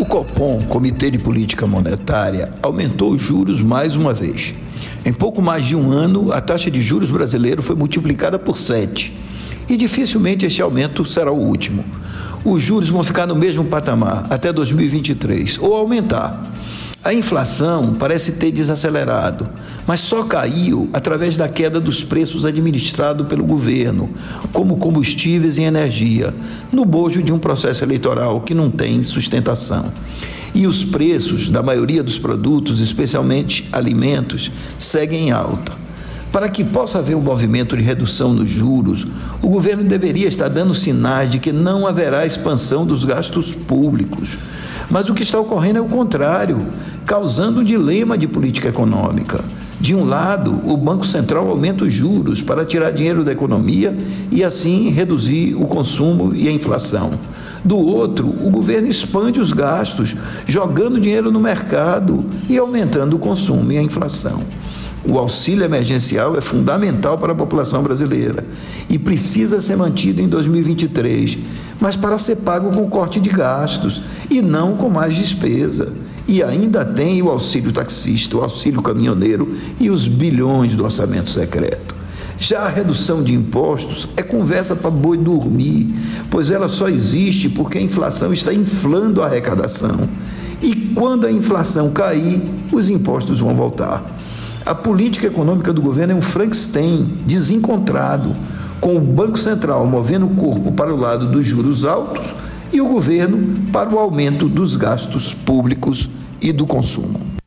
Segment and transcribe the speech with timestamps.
[0.00, 4.54] O Copom, Comitê de Política Monetária, aumentou os juros mais uma vez.
[5.04, 9.12] Em pouco mais de um ano, a taxa de juros brasileiro foi multiplicada por sete.
[9.68, 11.84] E dificilmente este aumento será o último.
[12.42, 16.50] Os juros vão ficar no mesmo patamar até 2023 ou aumentar.
[17.02, 19.48] A inflação parece ter desacelerado,
[19.86, 24.10] mas só caiu através da queda dos preços administrados pelo governo,
[24.52, 26.34] como combustíveis e energia,
[26.70, 29.90] no bojo de um processo eleitoral que não tem sustentação.
[30.54, 35.72] E os preços da maioria dos produtos, especialmente alimentos, seguem em alta.
[36.30, 39.06] Para que possa haver um movimento de redução nos juros,
[39.40, 44.36] o governo deveria estar dando sinais de que não haverá expansão dos gastos públicos.
[44.90, 46.58] Mas o que está ocorrendo é o contrário
[47.06, 49.40] causando um dilema de política econômica.
[49.80, 53.96] De um lado, o Banco Central aumenta os juros para tirar dinheiro da economia
[54.30, 57.12] e assim reduzir o consumo e a inflação.
[57.64, 60.14] Do outro, o governo expande os gastos,
[60.46, 64.40] jogando dinheiro no mercado e aumentando o consumo e a inflação.
[65.02, 68.44] O auxílio emergencial é fundamental para a população brasileira
[68.88, 71.38] e precisa ser mantido em 2023,
[71.80, 75.92] mas para ser pago com corte de gastos e não com mais despesa.
[76.28, 81.96] E ainda tem o auxílio taxista, o auxílio caminhoneiro e os bilhões do orçamento secreto.
[82.38, 85.94] Já a redução de impostos é conversa para boi dormir,
[86.30, 90.08] pois ela só existe porque a inflação está inflando a arrecadação.
[90.62, 92.40] E quando a inflação cair,
[92.72, 94.04] os impostos vão voltar.
[94.64, 98.34] A política econômica do governo é um Frankenstein desencontrado,
[98.80, 102.34] com o Banco Central movendo o corpo para o lado dos juros altos
[102.72, 106.08] e o governo para o aumento dos gastos públicos
[106.40, 107.39] e do consumo.